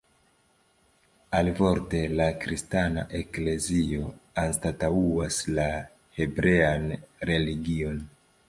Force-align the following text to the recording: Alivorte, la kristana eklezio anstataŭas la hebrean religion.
Alivorte, 1.39 1.99
la 2.21 2.25
kristana 2.45 3.03
eklezio 3.21 4.09
anstataŭas 4.47 5.41
la 5.61 5.69
hebrean 6.21 6.93
religion. 7.33 8.05